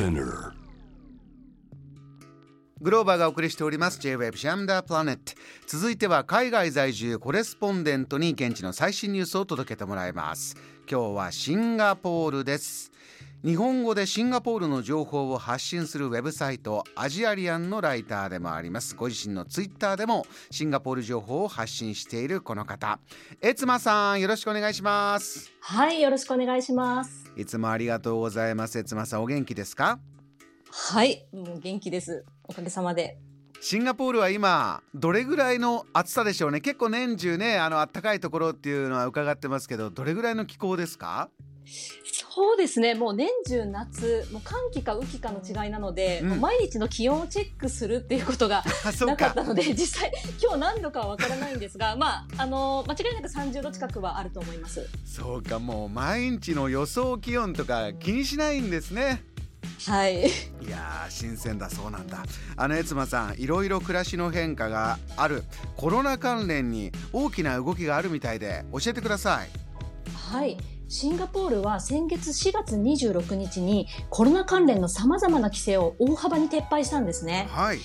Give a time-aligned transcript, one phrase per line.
[0.00, 0.52] Spinner.
[2.80, 4.00] グローバーがお送りしております。
[4.00, 5.34] J-Web シャムダープラネット
[5.66, 10.56] 続いては海外在住コレスポンデントに現地の最新ニュースを届けてもらいます。
[10.90, 12.90] 今日はシンガポールです。
[13.42, 18.94] 日本語でシンガポールの情報を発信するウェブサイトアジアリアンのライターでもあります。
[18.94, 22.98] ご自身のツイッターでもシンガポール情報を発信しているこの方。
[23.40, 25.50] エツマさんよろしくお願いします。
[25.62, 27.32] はい、よろしくお願いします。
[27.34, 28.78] いつもありがとうございます。
[28.78, 29.98] エツマさんお元気ですか？
[30.70, 32.26] はい、もう元気です。
[32.44, 33.16] おかげさまで。
[33.62, 36.60] シンガポールは今どれぐらいの暑さでしょうね。
[36.60, 41.30] 結構年中ねあの暖かいところっていうのは伺ってますけどどれぐらいの気候ですか？
[42.32, 46.28] そうですね、もう年中夏、もう寒気か雨季かの違いなので、うん。
[46.30, 48.62] もう毎日の気温をチェックするっていうことが
[49.06, 54.88] なかっかたので、実際今日何度かはわからないんですが、まあ、あの、間違いなく30度近くはあると思います。
[55.04, 55.58] そうか。
[55.58, 59.24] もう毎日の予想気温とか気にしないんですね。
[59.86, 60.26] はい。
[60.26, 60.30] い
[60.68, 62.22] やー新鮮だそうなんだ。
[62.56, 65.42] あのエツマさんいろいろ暮らしの変化がある。
[65.76, 69.50] コロナ関連に大きな動きがあるみたいで教えてください。
[70.14, 70.56] はい。
[70.90, 77.46] シンガポールは先月4月26日にコロナ関連のさまざまな規制を大幅に撤廃したんですね。
[77.52, 77.78] はい、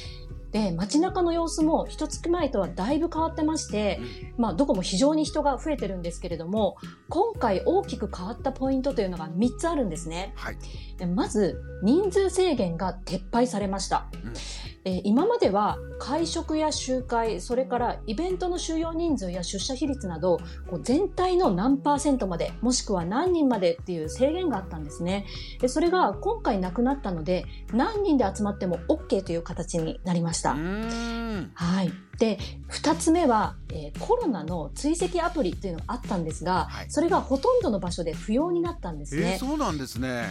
[0.56, 4.00] で、街中の様子も一月前とはだいぶ変わってまして、
[4.38, 6.78] まあ、どこも非常に人が増えてるんですけれども、
[7.10, 10.32] 今回大きく変わったポイントというのが3つあるんですね。
[10.38, 10.58] はい
[10.98, 14.08] でまず、人数制限が撤廃されました。
[14.14, 14.34] うん
[14.86, 20.38] えー今までは会食や集会、それからイベントの収容人数や出社比率など、
[20.70, 25.26] こう全体の何パーセントまで、もしくは何人までっていう制限があったんですね。
[25.60, 30.45] でそれが今回なくなったので、何人で集まっても OK という形になりました。
[30.54, 31.92] はい。
[32.18, 39.38] で、二つ目は、えーコロナの追跡アプリっていうのがあったんですが、はいそれがほとんどの場所で不要になったんですえーね。
[39.40, 40.26] そうなんですね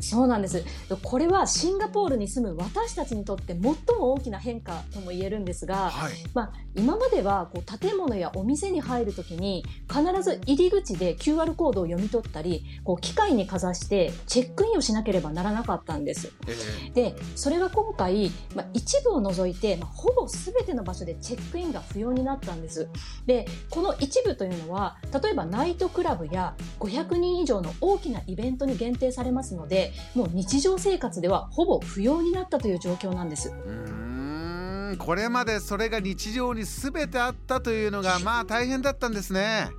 [0.00, 0.64] そうなんです。
[1.02, 16.32] これはシンガポールに住む私たちにとって最も大きな変化とも言えるんですが、はいまあ、今まではこう建物やお店に入るときに必ず入り口で QR コードを読み取ったり、こう機械にかざしてチェックインをしなければならなかったんです。
[16.46, 22.88] えーで、それが今回、まあ、一部を除いて、まあ、ほぼ全ての場所でチェックインが不要になったんです。
[23.26, 33.48] で、この一部というのは、例えばナイトクラブや500人以上の大きなイベントに限定されますので、もう日常生活ではほぼ不要になったという状況なんです。
[33.48, 39.70] うーんこれまでそれが日常に全てあったというのが まあ大変だったんですね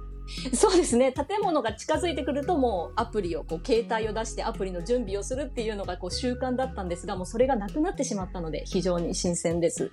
[0.53, 1.11] そうですね。
[1.11, 9.91] 建物が近づいてくるともうアプリを、こう携帯を出してアプリの準備をするっていうのがこう習慣だったんですが、もうそれがなくなってしまったので非常に新鮮です。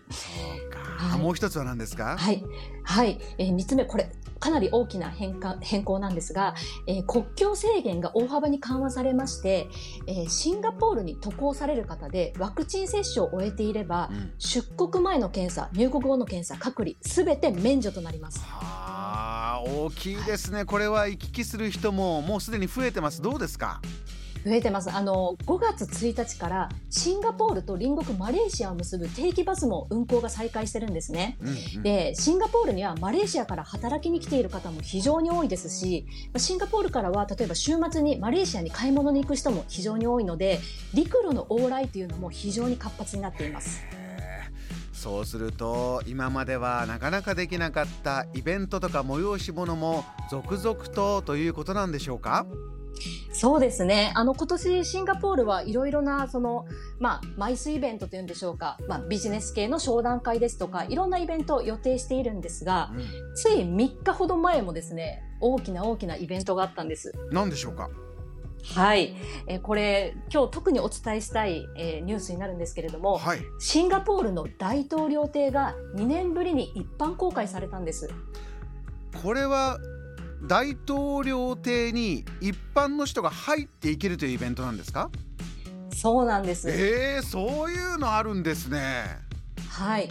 [0.99, 2.17] はいもう一つは何ですか？
[2.19, 2.43] はい。
[2.85, 3.19] はい。
[3.39, 4.11] えー、三つ目、これ、
[4.41, 6.55] かなり大きな変化、変更なんですが、
[6.87, 9.69] えー国境制限が大幅に緩和されまして、
[10.07, 18.41] えーシンガポールに渡航される方でワクチン接種を終えていれば、うん出国前の検査、入国後の検査、隔離、すべて免除となります。
[18.41, 23.81] はあ大きいですねこれは行き来する人ももうすでに増えてますどうですか？
[24.45, 24.91] 増えてます。
[24.91, 31.37] あの、5月1日からシンガポールと隣国マレーシアを結ぶ定期バスも運行が再開してるんですね。
[31.41, 36.07] うんうんで、シンガポールにはマレーシアから働きに来ている方も非常に多いですし、
[36.37, 40.61] シンガポールからは例えば週末にマレーシアに買い物に行く人も非常に多いので、
[40.95, 43.83] 陸路の往来というのも非常に活発になっています。
[44.93, 52.47] そうすると今まではなかなかできなかったイベントとか催し物も続々とということなんでしょうか？
[53.41, 54.11] そうですね。
[54.17, 56.67] あの、今年シンガポールはいろいろな、その、
[56.99, 58.79] まあ、マイスイベントというんでしょうか。
[58.89, 62.91] まあ、ビジネス系の商談会ですとか、いろんなイベントを予定しているんですが、
[63.37, 67.13] つい3日ほど前もですね、大きな大きなイベントがあったんです。
[67.31, 67.91] 何でしょうか？
[68.75, 69.15] はい。
[69.47, 78.11] えーこれ、今日特にお伝えしたい、えーニュースになるんですけれども、はいシンガポールの大統領邸が2年ぶりに一般公開されたんです。
[79.23, 79.79] これは
[80.47, 85.11] 大統領邸に一般の人が入っていけるというイベントなんですか？
[85.95, 86.71] そうなんです。
[86.71, 89.05] えー、そういうのあるんですね。
[89.69, 90.09] はい。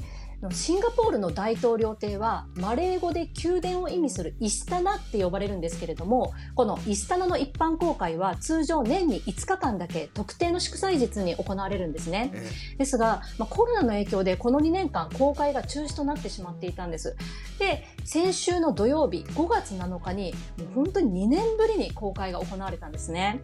[0.52, 12.30] シンガポールの大統領邸はマレー語で宮殿を意味するイスタナって呼ばれるんですけれどもこのイスタナの一般公開は通常年に5日間だけ特定の祝祭日に行われるんですね。
[12.36, 17.16] えですが、まあ、コロナの影響でこの2年間公開が中止となってしまっていたんです
[17.60, 23.42] で先週の土曜日5月7日にもう本当に2年ぶりに公開が行われたんですね。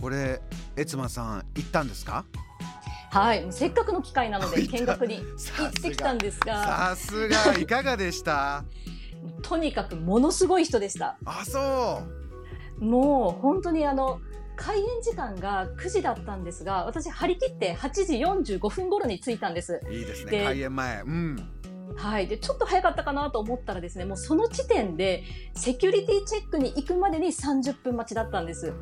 [0.00, 0.40] これ
[0.76, 2.24] エツマさん行ったんですか？
[3.10, 6.90] はいもうせっかくの機会なので見学にさ行ってきたんですが。
[6.90, 8.64] さすが いかがでした？
[9.42, 11.16] とにかくものすごい人でした。
[11.24, 12.02] あそ
[12.78, 14.20] もう本当にあの
[14.56, 17.90] 開演時間が9時だったんですが私張り切って8
[18.44, 19.80] 時45分頃に着いたんです。
[19.90, 21.00] いいですね開演前。
[21.02, 21.50] うん
[21.98, 22.28] はい。
[22.28, 25.24] で、ちょっと早かったかなと思ったらですね、もうその時点で、
[25.54, 28.72] セキュリティチェックに行くまでに30分待ちだったんです。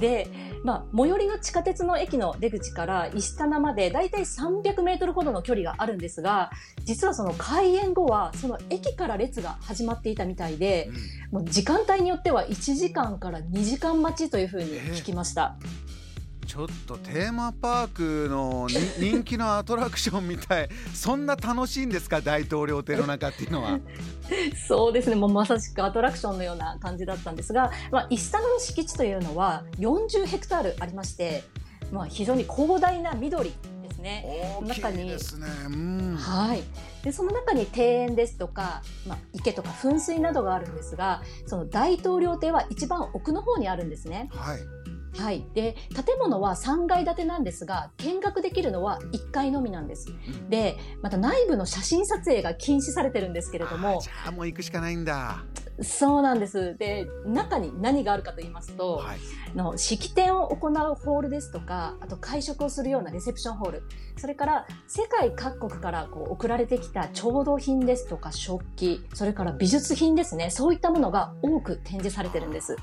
[0.00, 0.28] で、
[0.64, 6.50] まあ、最寄りの地下鉄の駅の出口から石棚までだいたい300メートルほどの距離があるんですが、
[6.84, 10.88] 実はその開園後は、その駅から列が始まっていたみたいで、
[11.30, 15.56] うん、もう時間帯によっては1時間から2時間待ちというふうに聞きました。
[15.60, 15.83] えー
[16.44, 18.68] ちょっとテーマパークの
[18.98, 20.68] 人気のアトラクションみたい。
[20.92, 23.80] そんな楽しいんですか大統領邸の中っていうのは？
[24.68, 25.16] そうですね。
[25.16, 31.44] もうまさしくアトラクションのような感じだったんですが、まあ、石棚の敷地というのは40ヘクタールありまして、
[31.90, 34.58] まあ、非常に広大な緑ですね。
[34.62, 36.62] 中にですね、うん、はい。
[37.02, 44.30] でその中に庭園ですとか、まあ、池とか噴水などがあるんですがその大統領邸は一番奥の方にあるんですね。
[44.34, 44.83] はい
[45.16, 50.08] はい、で建物は3階建てなんですが見学できるのは1階のみなんです。
[50.48, 54.00] でまた内部の写真撮影が禁止されてるんですけれども。
[54.02, 55.44] じゃあもう行くしかないんだ。
[55.82, 56.76] そうなんです。
[56.78, 59.18] で中に何があるかと言いますと、はい、
[59.56, 63.82] の式典を行うホールですとかあと会食をするようなレセプションホール。
[64.16, 70.50] それから世界各国からこう送られてきた調度品ですとか食器それから美術品ですね。
[70.50, 72.76] そういったものが多く展示されてるんです。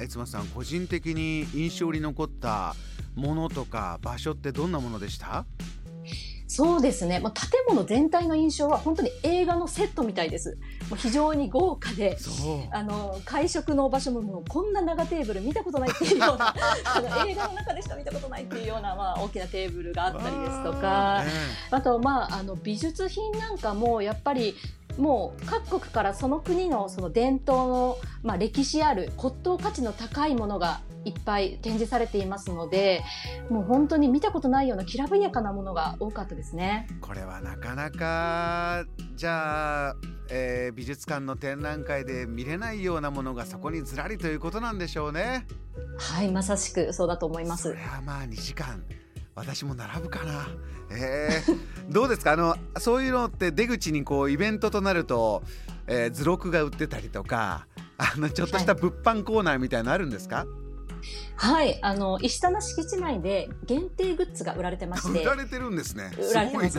[0.00, 2.74] 悦馬さん個人的に印象に残った
[3.14, 5.44] ものとか場所ってどんなものでした？
[6.46, 10.56] そうですね、まあ、建物全体の印象は本当に映画のセットみたいです。
[10.88, 12.16] もう非常に豪華で、
[12.70, 16.54] あの会食の場所ももうこんな長テーブル見たことないっていうような
[16.84, 21.24] あの映画の中でしか見たことないっていうような、まあ、大きなテーブルがあったりですとか、
[21.70, 24.54] あと、まあ、あの美術品なんかもやっぱり
[24.98, 33.02] もう各国からその国のその伝統の、まあ、歴史ある骨董価値の高いものがいっぱい展示されていますので
[33.50, 36.88] もう本当に見たことないようなきらびやかなものが多かったですね。
[37.00, 39.96] これはなかなかじゃあ、
[40.30, 45.46] えー、美術館の展覧会で見れないようなものがそこにずらりということなんでしょうね。
[45.98, 47.64] はいまさしくそうだと思います。
[47.64, 48.82] それはまあ2時間
[49.34, 50.46] 私も並ぶかな。
[50.90, 52.32] えー、どうですか？
[52.32, 55.42] あのそういうのって出口にこうイベントとなると、
[55.86, 57.66] えー、図録が売ってたりとか
[57.98, 60.63] あのちょっとした物販コーナーみたいのあるんですか、はい
[61.36, 65.22] はい、あの石棚敷地内で限定グッズが売られてまして。
[65.22, 66.10] 売られてるんですね。
[66.16, 66.78] 売られてます。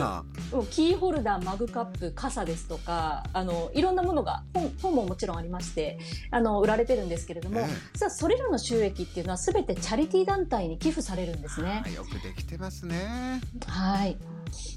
[0.70, 5.98] キーホルダーマグカップ傘ですとかあのいろんなものが本本ももちろんありまして
[6.30, 11.84] あの売られてるんですけれども、えー、それらの収益っていうのはすべてチャリティー団体に寄付されるんですね。
[11.94, 13.40] よくできてますね。
[13.66, 14.16] はい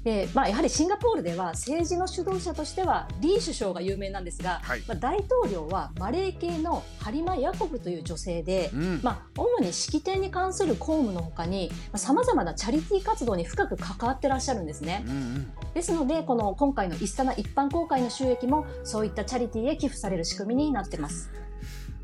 [0.04, 15.04] でまあ、やはりシンガポールでは政治の主導者としてはリー首相が有名なんですが、はい、まあ、大統領はマレー系のハリマ・ヤコブという女性で、うん、まあ、主に式典に関する公務のほかにさまざ、まなチャリティー活動に深く関わってらっしゃるんですね。
[15.06, 21.30] うんうん、ですのでこの今回の一茶な一般公開の収益もそういったチャリティーへ寄付される仕組みになってます。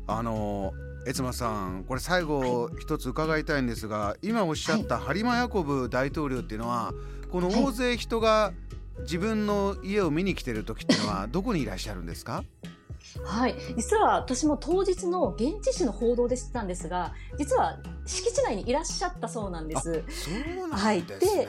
[0.07, 0.73] あの
[1.05, 6.93] 悦馬さんこれ最後一つ伺いたいんですが、はい、今おっしゃったハリマ・ヤコブ大統領っていうのは
[7.31, 8.53] この大勢人が
[9.01, 12.43] 自分の家を見に来てる時っていうのは どこにいらっしゃるんですか？
[13.23, 19.83] はい、実は私も当日の現地紙の報道で知ったんですが実は敷地内にいらっしゃったそうなんです。
[19.83, 21.47] そうなんですね、はい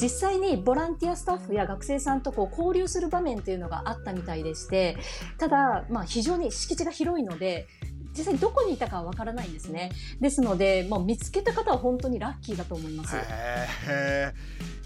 [0.00, 4.96] 実際にボランティアスタッフや学生さんとこう交流する場面っていうのがあったみたいでして
[5.38, 7.68] ただ、まあ、非常に敷地が広いので
[8.16, 9.90] 実際どこにいたかはわからないんですね。
[10.20, 13.16] ですので、もう見つけた方は本当にラッキーだと思います。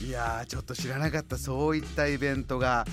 [0.01, 2.87] いやちょっと知らなかったそういったイベントが、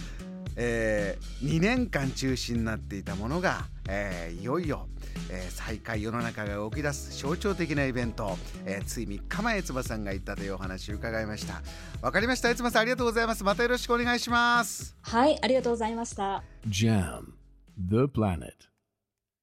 [0.55, 4.87] えー、2年間中止になっていたものが、えー、いよいよ、
[5.29, 11.61] えー、再開世の中が動き出す象徴的なイベント、えー、つい3日前つばさんが言ったというお話を伺いました。
[12.01, 12.53] わかりました。
[12.55, 13.43] つばさんありがとうございます。
[13.43, 14.95] またよろしくお願いします。
[15.01, 16.43] はいありがとうございました。
[16.67, 17.33] JAM
[17.77, 18.74] The Planet